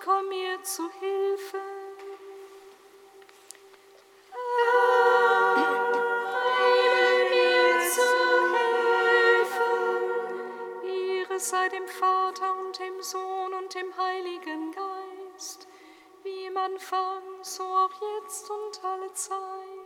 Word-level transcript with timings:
Komm 0.00 0.28
mir 0.28 0.62
zu 0.62 0.90
Hilfe. 1.00 1.58
Eile 6.34 7.30
mir 7.30 7.90
zu 7.90 8.10
helfen. 8.54 9.70
Ehre 10.84 11.38
sei 11.38 11.68
dem 11.68 11.86
Vater 11.88 12.54
und 12.58 12.78
dem 12.78 13.02
Sohn 13.02 13.54
und 13.54 13.74
dem 13.74 13.96
Heiligen 13.96 14.72
Geist, 14.72 15.68
wie 16.22 16.46
im 16.46 16.56
Anfang, 16.56 17.22
so 17.42 17.64
auch 17.64 17.92
jetzt 18.18 18.50
und 18.50 18.84
alle 18.84 19.12
Zeit. 19.12 19.81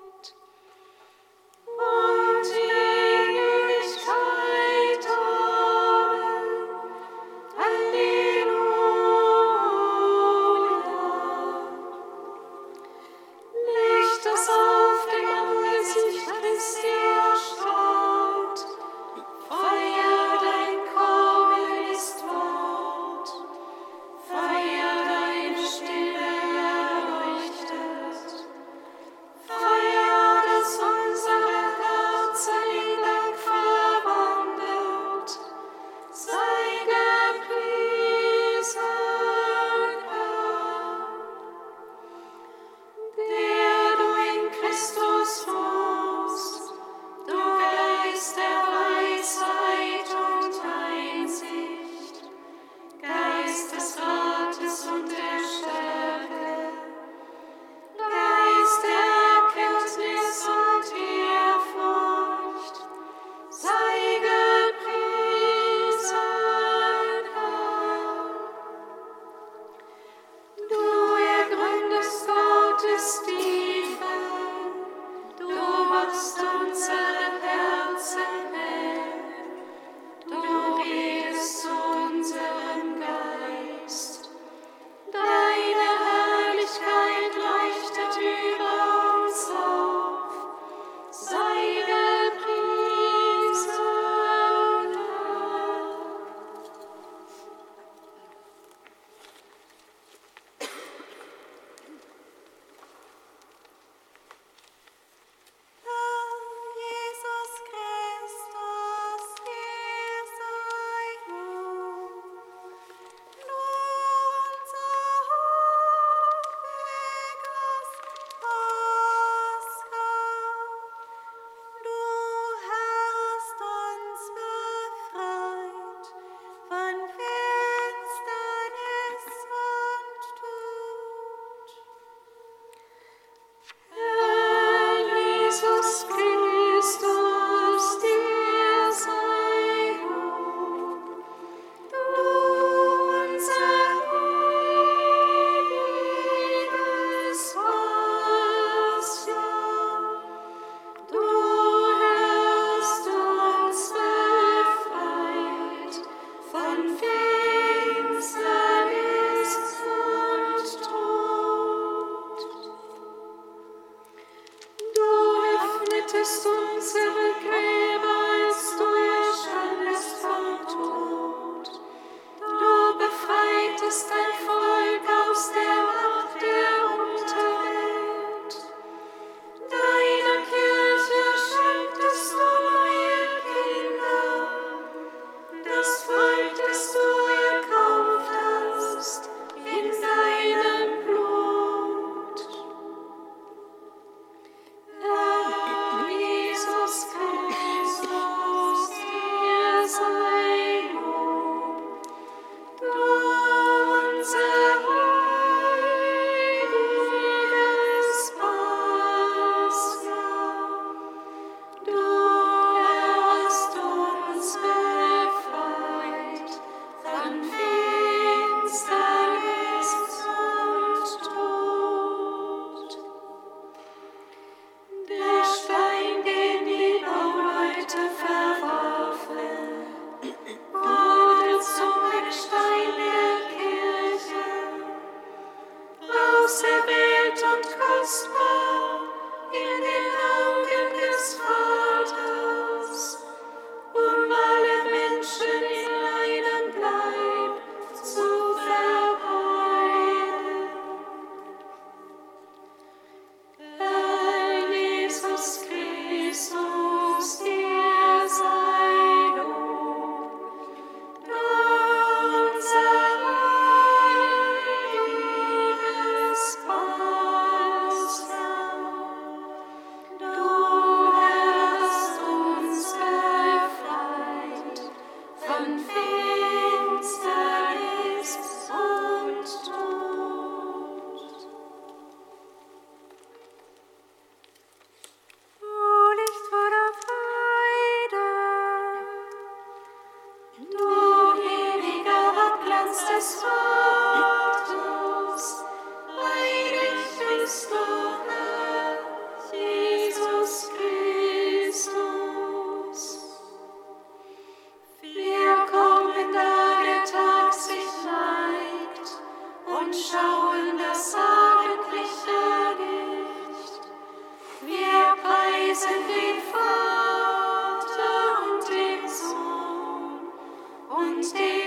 Wednesday. 321.35 321.66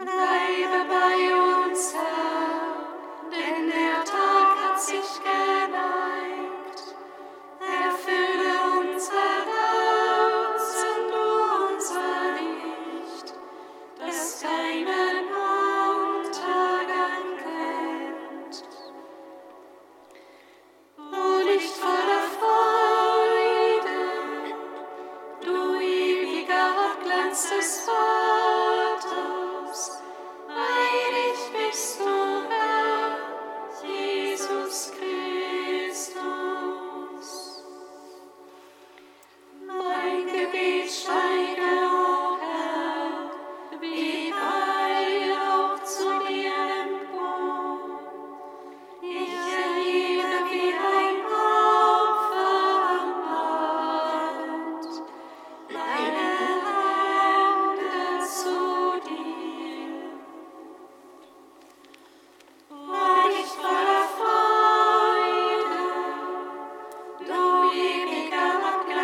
Ta-da! 0.00 0.29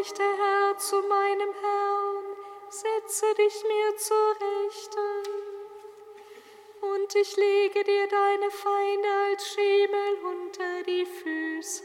spricht 0.00 0.18
der 0.18 0.36
Herr 0.36 0.78
zu 0.78 0.96
meinem 1.02 1.52
Herrn, 1.60 2.24
setze 2.70 3.34
dich 3.34 3.62
mir 3.64 3.96
zur 3.98 4.36
Rechten. 4.40 5.28
Und 6.80 7.14
ich 7.14 7.36
lege 7.36 7.84
dir 7.84 8.08
deine 8.08 8.50
Feinde 8.50 9.08
als 9.28 9.48
Schemel 9.48 10.16
unter 10.24 10.82
die 10.84 11.04
Füße. 11.04 11.84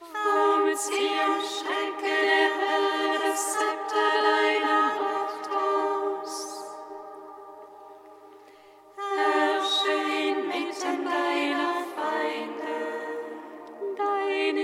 Vom 0.00 0.76
Zion 0.76 1.40
strecke 1.40 2.02
der 2.02 2.50
Herr 2.58 3.18
das 3.30 3.52
Zepter 3.52 4.22
deiner 4.22 4.94
Macht 5.00 5.17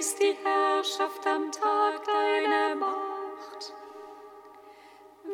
ist 0.04 0.20
die 0.20 0.36
Herrschaft 0.44 1.26
am 1.26 1.50
Tag 1.50 2.04
deiner 2.04 2.74
Macht. 2.74 3.72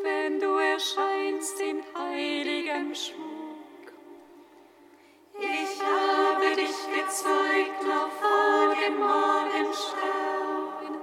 Wenn 0.01 0.39
du 0.39 0.47
erscheinst 0.47 1.61
in 1.61 1.83
heiligem 1.99 2.95
Schmuck. 2.95 3.93
Ich 5.41 5.83
habe 5.83 6.55
dich 6.55 6.79
gezeugt 6.95 7.83
noch 7.83 8.13
vor 8.21 8.77
dem 8.81 9.01
Morgenstern. 9.01 11.01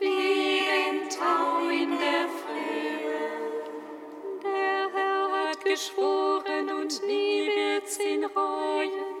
Wie 0.00 0.68
ein 0.80 1.08
Tau 1.08 1.70
in 1.70 1.98
der 1.98 2.28
Frühe. 2.40 3.30
Der 4.44 4.90
Herr 4.92 5.32
hat 5.48 5.64
geschworen 5.64 6.68
und 6.78 7.02
nie 7.06 7.48
wird's 7.56 7.98
ihn 8.00 8.26
reuen. 8.26 9.11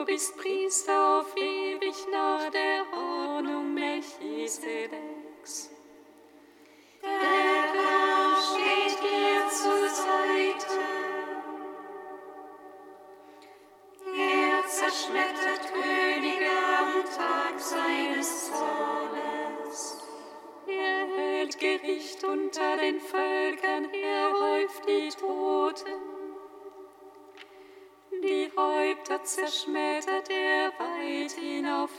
Du 0.00 0.06
bist 0.06 0.34
Priester 0.38 1.18
auf 1.20 1.36
ewig 1.36 1.94
nach 2.10 2.48
der 2.48 2.86
Ordnung 2.90 3.74
Melchisedeks. 3.74 5.68
Der 7.02 7.10
Herr 7.10 8.34
steht 8.40 8.98
dir 9.02 9.46
zur 9.50 9.88
Seite. 9.90 10.80
Er 14.16 14.66
zerschmettert 14.66 15.70
Könige 15.70 16.50
am 16.78 17.04
Tag 17.04 17.60
seines 17.60 18.50
Zornes. 18.52 19.98
Er 20.66 21.06
hält 21.14 21.58
Gericht 21.58 22.24
unter 22.24 22.78
den 22.78 23.00
Völkern, 23.00 23.92
er 23.92 23.99
zerschmettert 29.34 30.28
er 30.28 30.72
weit 30.78 31.32
hinauf 31.32 31.90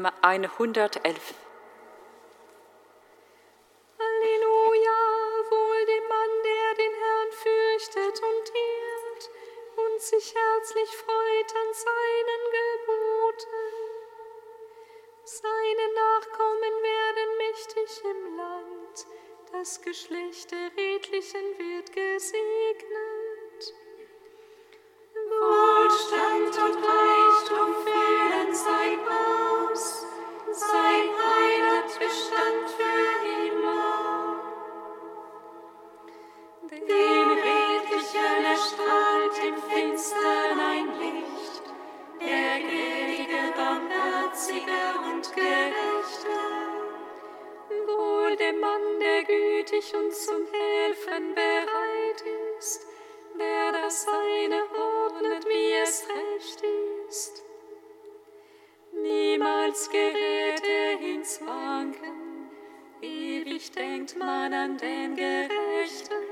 Psalm 0.00 0.12
111. 0.22 1.49
ewig 49.80 49.94
uns 49.94 50.26
zum 50.26 50.46
Helfen 50.52 51.34
bereit 51.34 52.24
ist, 52.58 52.86
der 53.38 53.72
das 53.72 54.04
Seine 54.04 54.62
ordnet, 54.78 55.44
wie 55.46 55.72
es 55.82 56.06
recht 56.08 56.62
ist. 57.08 57.44
Niemals 58.92 59.88
gerät 59.90 60.62
er 60.68 61.00
ins 61.00 61.40
Wanken, 61.40 62.50
ewig 63.00 63.70
denkt 63.72 64.16
man 64.16 64.52
an 64.52 64.76
den 64.76 65.16
Gerechten. 65.16 66.29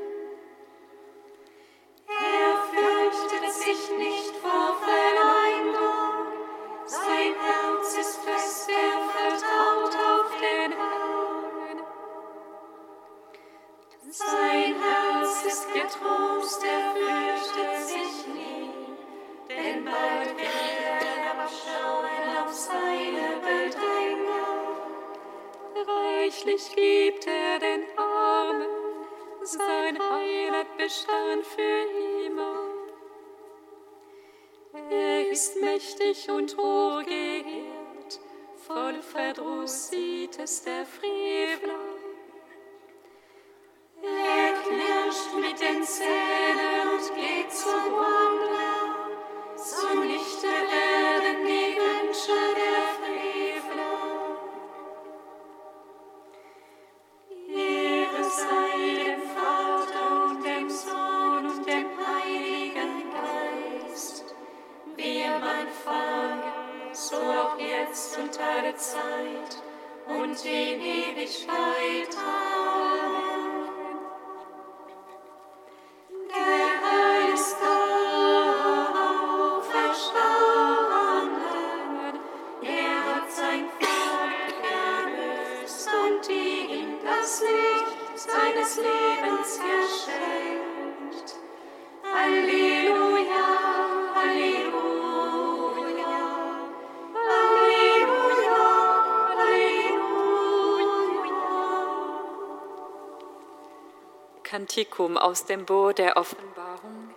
Katechicum 104.79 105.17
aus 105.17 105.45
dem 105.45 105.65
Buch 105.65 105.93
der 105.93 106.17
Offenbarung, 106.17 107.11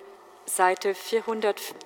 Seite 0.45 0.95
405. 0.95 1.80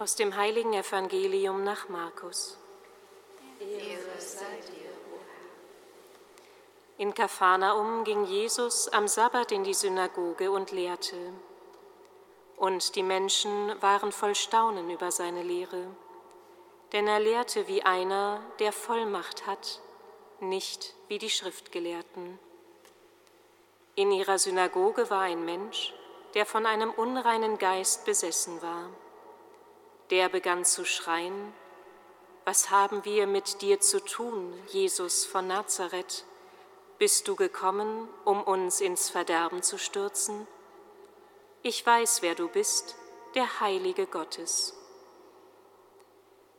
Aus 0.00 0.16
dem 0.16 0.34
heiligen 0.34 0.72
Evangelium 0.72 1.62
nach 1.62 1.88
Markus. 1.90 2.58
In 6.96 7.14
Kaphanaum 7.14 8.04
ging 8.04 8.24
Jesus 8.24 8.88
am 8.88 9.08
Sabbat 9.08 9.52
in 9.52 9.62
die 9.62 9.74
Synagoge 9.74 10.50
und 10.50 10.70
lehrte. 10.70 11.16
Und 12.56 12.96
die 12.96 13.02
Menschen 13.02 13.74
waren 13.80 14.10
voll 14.10 14.34
Staunen 14.34 14.90
über 14.90 15.10
seine 15.10 15.42
Lehre, 15.42 15.86
denn 16.92 17.06
er 17.06 17.20
lehrte 17.20 17.68
wie 17.68 17.82
einer, 17.82 18.42
der 18.58 18.72
Vollmacht 18.72 19.46
hat, 19.46 19.80
nicht 20.40 20.94
wie 21.08 21.18
die 21.18 21.30
Schriftgelehrten. 21.30 22.38
In 23.94 24.12
ihrer 24.12 24.38
Synagoge 24.38 25.10
war 25.10 25.22
ein 25.22 25.44
Mensch, 25.44 25.92
der 26.34 26.46
von 26.46 26.66
einem 26.66 26.90
unreinen 26.90 27.58
Geist 27.58 28.04
besessen 28.04 28.62
war. 28.62 28.88
Der 30.10 30.28
begann 30.28 30.64
zu 30.64 30.84
schreien, 30.84 31.52
was 32.44 32.70
haben 32.70 33.04
wir 33.04 33.26
mit 33.26 33.62
dir 33.62 33.80
zu 33.80 34.02
tun, 34.02 34.52
Jesus 34.68 35.24
von 35.24 35.46
Nazareth? 35.46 36.24
Bist 36.98 37.28
du 37.28 37.36
gekommen, 37.36 38.08
um 38.24 38.42
uns 38.42 38.80
ins 38.80 39.10
Verderben 39.10 39.62
zu 39.62 39.78
stürzen? 39.78 40.46
Ich 41.62 41.84
weiß, 41.84 42.22
wer 42.22 42.34
du 42.34 42.48
bist, 42.48 42.96
der 43.34 43.60
Heilige 43.60 44.06
Gottes. 44.06 44.74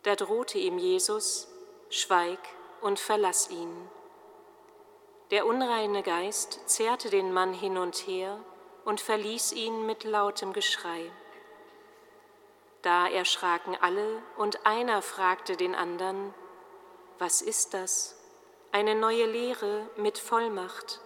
Da 0.04 0.16
drohte 0.16 0.58
ihm 0.58 0.78
Jesus, 0.78 1.48
schweig 1.90 2.40
und 2.82 3.00
verlass 3.00 3.50
ihn. 3.50 3.90
Der 5.32 5.46
unreine 5.46 6.04
Geist 6.04 6.60
zerrte 6.66 7.10
den 7.10 7.32
Mann 7.32 7.54
hin 7.54 7.78
und 7.78 7.96
her 7.96 8.38
und 8.84 9.00
verließ 9.00 9.54
ihn 9.54 9.86
mit 9.86 10.04
lautem 10.04 10.52
Geschrei. 10.52 11.10
Da 12.82 13.08
erschraken 13.08 13.78
alle, 13.80 14.22
und 14.38 14.66
einer 14.66 15.02
fragte 15.02 15.56
den 15.56 15.74
anderen, 15.74 16.34
was 17.18 17.42
ist 17.42 17.74
das? 17.74 18.18
Eine 18.74 18.94
neue 18.94 19.26
Lehre 19.26 19.88
mit 19.96 20.18
Vollmacht. 20.18 21.00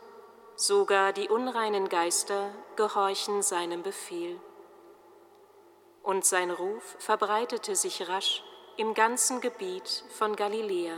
Sogar 0.55 1.13
die 1.13 1.29
unreinen 1.29 1.89
Geister 1.89 2.49
gehorchen 2.77 3.43
seinem 3.43 3.83
Befehl. 3.83 4.39
Und 6.01 6.25
sein 6.25 6.49
Ruf 6.49 6.95
verbreitete 6.97 7.75
sich 7.75 8.07
rasch 8.07 8.43
im 8.77 8.93
ganzen 8.93 9.41
Gebiet 9.41 10.05
von 10.17 10.35
Galiläa. 10.35 10.97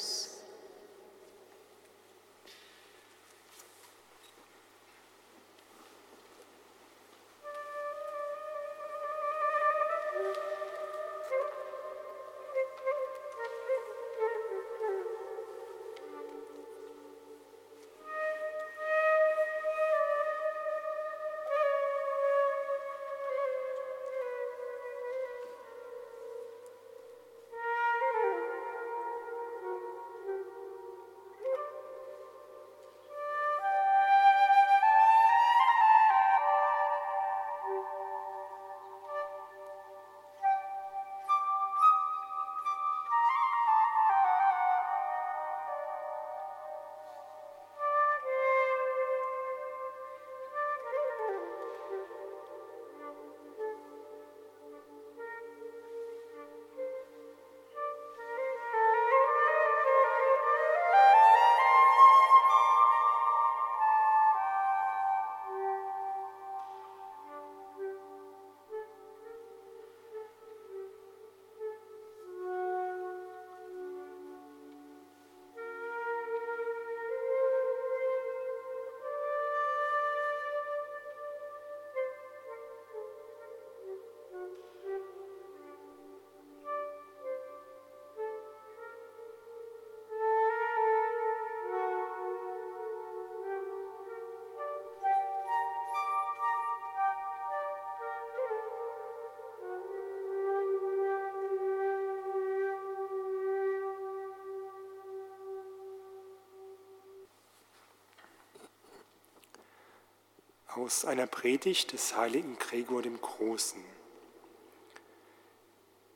Aus 110.75 111.05
einer 111.05 111.27
Predigt 111.27 111.91
des 111.91 112.15
heiligen 112.15 112.57
Gregor 112.57 113.01
dem 113.01 113.19
Großen. 113.19 113.83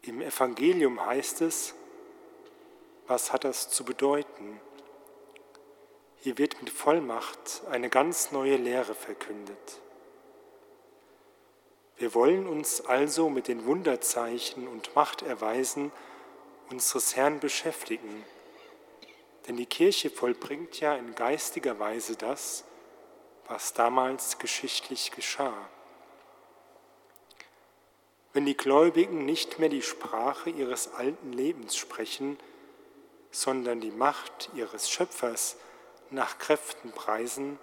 Im 0.03 0.21
Evangelium 0.21 1.05
heißt 1.05 1.41
es, 1.41 1.73
was 3.07 3.33
hat 3.33 3.43
das 3.43 3.69
zu 3.69 3.83
bedeuten? 3.83 4.59
Hier 6.17 6.37
wird 6.37 6.61
mit 6.61 6.69
Vollmacht 6.69 7.63
eine 7.69 7.89
ganz 7.89 8.31
neue 8.31 8.55
Lehre 8.55 8.95
verkündet. 8.95 9.81
Wir 11.97 12.13
wollen 12.13 12.47
uns 12.47 12.81
also 12.85 13.29
mit 13.29 13.47
den 13.47 13.65
Wunderzeichen 13.65 14.67
und 14.67 14.95
Machterweisen 14.95 15.91
unseres 16.69 17.15
Herrn 17.15 17.39
beschäftigen, 17.39 18.25
denn 19.47 19.57
die 19.57 19.65
Kirche 19.65 20.09
vollbringt 20.09 20.79
ja 20.79 20.95
in 20.95 21.13
geistiger 21.15 21.77
Weise 21.79 22.15
das, 22.15 22.63
was 23.47 23.73
damals 23.73 24.37
geschichtlich 24.39 25.11
geschah. 25.11 25.69
Wenn 28.33 28.45
die 28.45 28.57
Gläubigen 28.57 29.25
nicht 29.25 29.59
mehr 29.59 29.69
die 29.69 29.81
Sprache 29.81 30.49
ihres 30.49 30.93
alten 30.93 31.31
Lebens 31.31 31.77
sprechen, 31.77 32.37
sondern 33.31 33.81
die 33.81 33.91
Macht 33.91 34.49
ihres 34.55 34.89
Schöpfers 34.89 35.57
nach 36.09 36.37
Kräften 36.37 36.91
preisen, 36.91 37.59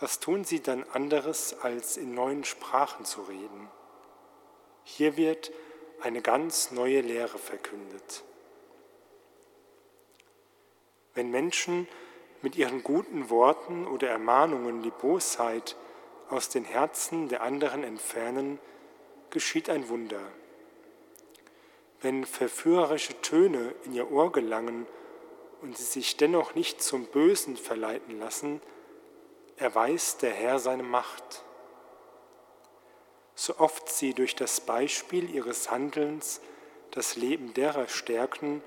was 0.00 0.18
tun 0.18 0.44
sie 0.44 0.60
dann 0.60 0.84
anderes, 0.92 1.54
als 1.60 1.96
in 1.96 2.14
neuen 2.14 2.44
Sprachen 2.44 3.04
zu 3.04 3.22
reden? 3.22 3.70
Hier 4.84 5.16
wird 5.16 5.52
eine 6.00 6.22
ganz 6.22 6.72
neue 6.72 7.02
Lehre 7.02 7.38
verkündet. 7.38 8.24
Wenn 11.14 11.30
Menschen 11.30 11.86
mit 12.42 12.56
ihren 12.56 12.82
guten 12.82 13.30
Worten 13.30 13.86
oder 13.86 14.08
Ermahnungen 14.08 14.82
die 14.82 14.90
Bosheit 14.90 15.76
aus 16.28 16.48
den 16.48 16.64
Herzen 16.64 17.28
der 17.28 17.42
anderen 17.42 17.84
entfernen, 17.84 18.58
geschieht 19.30 19.70
ein 19.70 19.88
Wunder. 19.88 20.20
Wenn 22.00 22.24
verführerische 22.24 23.20
Töne 23.22 23.74
in 23.84 23.94
ihr 23.94 24.10
Ohr 24.10 24.32
gelangen 24.32 24.86
und 25.60 25.78
sie 25.78 25.84
sich 25.84 26.16
dennoch 26.16 26.54
nicht 26.54 26.82
zum 26.82 27.06
Bösen 27.06 27.56
verleiten 27.56 28.18
lassen, 28.18 28.60
erweist 29.56 30.22
der 30.22 30.32
Herr 30.32 30.58
seine 30.58 30.82
Macht. 30.82 31.44
So 33.34 33.58
oft 33.58 33.88
sie 33.88 34.14
durch 34.14 34.34
das 34.34 34.60
Beispiel 34.60 35.32
ihres 35.32 35.70
Handelns 35.70 36.40
das 36.90 37.16
Leben 37.16 37.54
derer 37.54 37.88
stärken, 37.88 38.62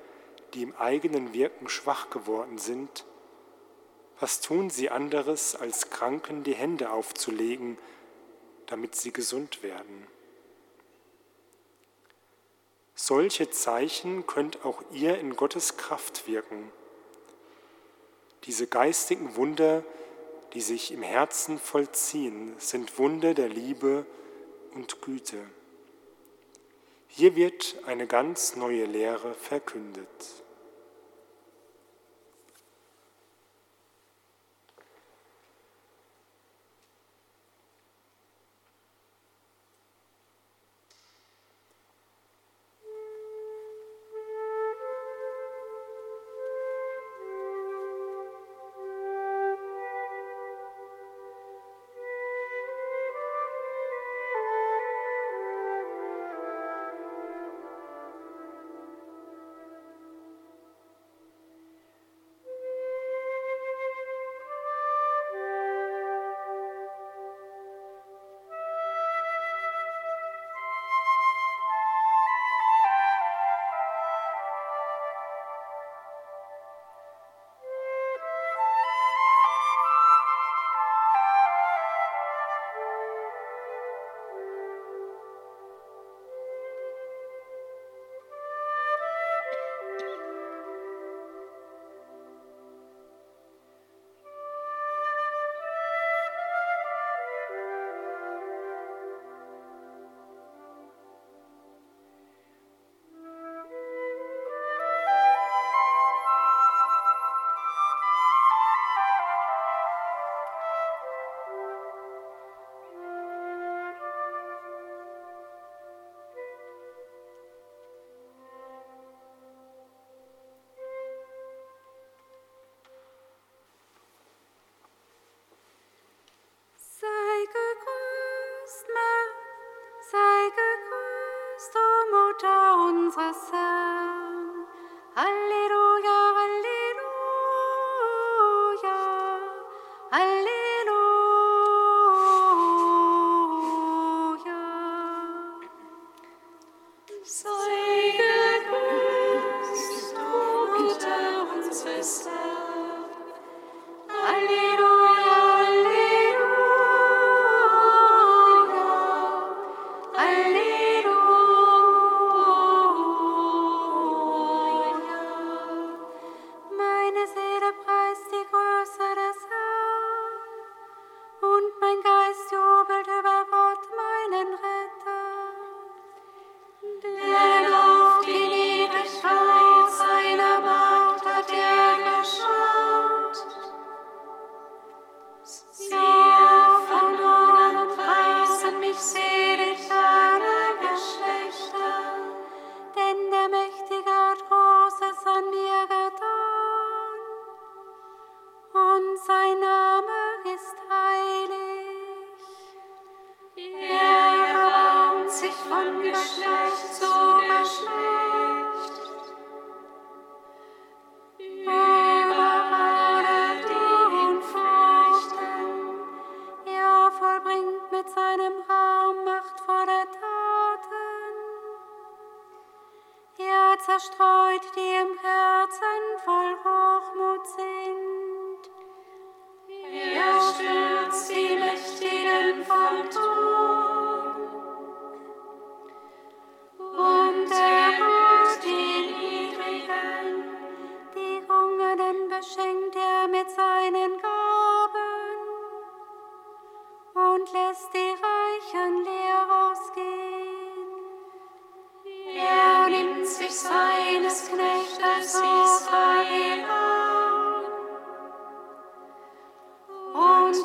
die 0.54 0.64
im 0.64 0.76
eigenen 0.78 1.34
Wirken 1.34 1.68
schwach 1.68 2.10
geworden 2.10 2.58
sind, 2.58 3.06
was 4.20 4.42
tun 4.42 4.70
sie 4.70 4.90
anderes, 4.90 5.56
als 5.56 5.90
Kranken 5.90 6.44
die 6.44 6.56
Hände 6.56 6.92
aufzulegen, 6.92 7.78
damit 8.68 8.96
sie 8.96 9.12
gesund 9.12 9.62
werden? 9.64 10.08
Solche 12.96 13.50
Zeichen 13.50 14.26
könnt 14.26 14.64
auch 14.64 14.82
ihr 14.92 15.20
in 15.20 15.36
Gottes 15.36 15.76
Kraft 15.76 16.28
wirken. 16.28 16.72
Diese 18.46 18.68
geistigen 18.68 19.36
Wunder, 19.36 19.84
die 20.54 20.62
sich 20.62 20.92
im 20.92 21.04
Herzen 21.04 21.60
vollziehen, 21.60 22.56
sind 22.58 22.98
Wunder 22.98 23.34
der 23.34 23.50
Liebe 23.50 24.06
und 24.74 25.02
Güte. 25.02 25.38
Hier 27.10 27.36
wird 27.36 27.76
eine 27.86 28.08
ganz 28.08 28.56
neue 28.56 28.86
Lehre 28.86 29.34
verkündet. 29.34 30.45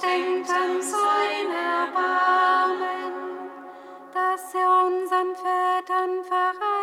Denkt 0.02 0.50
an 0.50 0.82
sein 0.82 1.50
Erbarmen, 1.50 3.12
dass 4.12 4.54
er 4.54 4.86
unseren 4.86 5.34
Vätern 5.36 6.24
verheißen 6.24 6.79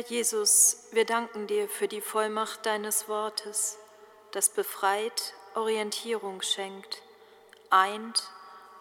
Herr 0.00 0.08
Jesus, 0.08 0.88
wir 0.92 1.04
danken 1.04 1.46
dir 1.46 1.68
für 1.68 1.86
die 1.86 2.00
Vollmacht 2.00 2.64
deines 2.64 3.06
Wortes, 3.06 3.78
das 4.32 4.48
befreit, 4.48 5.34
Orientierung 5.54 6.40
schenkt, 6.40 7.02
eint 7.68 8.22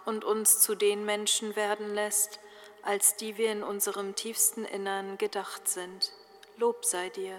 und 0.06 0.24
uns 0.24 0.62
zu 0.62 0.76
den 0.76 1.04
Menschen 1.04 1.58
werden 1.58 1.94
lässt, 1.94 2.40
als 2.84 3.18
die 3.18 3.36
wir 3.36 3.52
in 3.52 3.64
unserem 3.64 4.16
tiefsten 4.16 4.64
Innern 4.64 5.18
gedacht 5.18 5.68
sind. 5.68 6.14
Lob 6.56 6.86
sei 6.86 7.10
dir. 7.10 7.36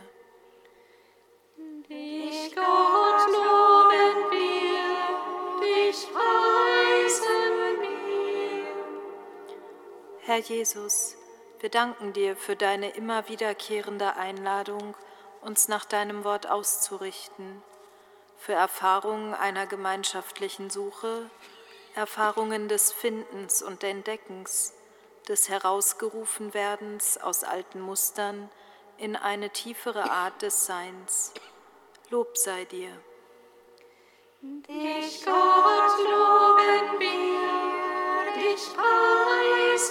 Dich 1.88 2.54
Gott 2.54 3.28
loben 3.28 4.30
wir, 4.30 5.62
dich 5.62 6.06
preisen 6.12 7.80
wir. 7.80 8.68
Herr 10.18 10.40
Jesus, 10.40 11.16
wir 11.60 11.68
danken 11.68 12.12
dir 12.12 12.36
für 12.36 12.56
deine 12.56 12.90
immer 12.90 13.28
wiederkehrende 13.28 14.16
Einladung, 14.16 14.96
uns 15.42 15.68
nach 15.68 15.84
deinem 15.84 16.24
Wort 16.24 16.48
auszurichten, 16.48 17.62
für 18.38 18.54
Erfahrungen 18.54 19.34
einer 19.34 19.66
gemeinschaftlichen 19.66 20.70
Suche, 20.70 21.30
Erfahrungen 21.94 22.68
des 22.68 22.92
Findens 22.92 23.62
und 23.62 23.84
Entdeckens, 23.84 24.74
des 25.28 25.48
Herausgerufenwerdens 25.50 27.18
aus 27.18 27.44
alten 27.44 27.80
Mustern 27.80 28.50
in 28.96 29.16
eine 29.16 29.50
tiefere 29.50 30.10
Art 30.10 30.40
des 30.42 30.66
Seins. 30.66 31.32
Lob 32.08 32.38
sei 32.38 32.64
dir. 32.64 32.90
Dich 34.42 35.24
Gott 35.24 35.98
loben 35.98 36.98
wir, 36.98 38.32
dich 38.34 38.74
preisen 38.74 39.89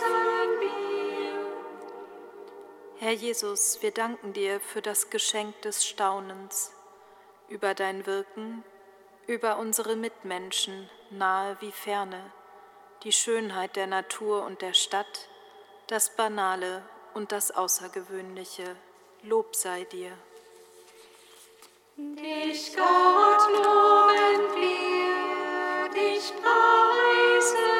Herr 3.02 3.14
Jesus, 3.14 3.82
wir 3.82 3.92
danken 3.92 4.34
dir 4.34 4.60
für 4.60 4.82
das 4.82 5.10
Geschenk 5.10 5.62
des 5.62 5.86
Staunens, 5.86 6.74
über 7.48 7.74
dein 7.74 8.06
Wirken, 8.06 8.62
über 9.26 9.58
unsere 9.58 9.96
Mitmenschen, 9.96 10.90
nahe 11.10 11.56
wie 11.62 11.72
ferne, 11.72 12.22
die 13.04 13.14
Schönheit 13.14 13.78
der 13.78 13.88
Natur 13.88 14.44
und 14.44 14.62
der 14.62 14.74
Stadt, 14.74 15.30
das 15.88 16.14
Banale 16.18 16.84
und 17.14 17.32
das 17.32 17.52
Außergewöhnliche. 17.52 18.76
Lob 19.24 19.56
sei 19.56 19.86
dir. 19.86 20.12
Dich 21.96 22.76
Gott 22.76 23.50
loben 23.50 24.56
wir, 24.58 25.90
dich 25.94 26.34
preisen 26.42 27.79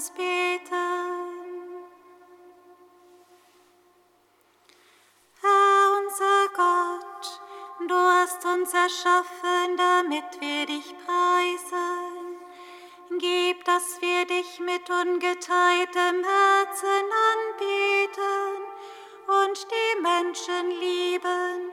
uns 0.00 0.10
beten. 0.12 1.84
Herr 5.42 5.98
unser 6.00 6.48
Gott, 6.56 7.40
du 7.86 7.94
hast 7.94 8.42
uns 8.46 8.72
erschaffen, 8.72 9.76
damit 9.76 10.40
wir 10.40 10.64
dich 10.64 10.94
preisen. 11.04 12.38
Gib, 13.18 13.62
dass 13.66 14.00
wir 14.00 14.24
dich 14.24 14.58
mit 14.60 14.88
ungeteiltem 14.88 16.24
Herzen 16.32 17.04
anbeten 17.34 18.56
und 19.26 19.66
die 19.70 20.00
Menschen 20.00 20.70
lieben, 20.80 21.72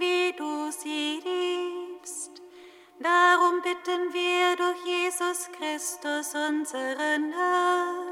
wie 0.00 0.32
du 0.32 0.72
sie 0.72 1.20
liebst. 1.22 1.37
Darum 3.08 3.62
bitten 3.62 4.12
wir 4.12 4.54
durch 4.56 4.84
Jesus 4.84 5.48
Christus, 5.56 6.34
unseren 6.34 7.32
Herrn. 7.32 8.07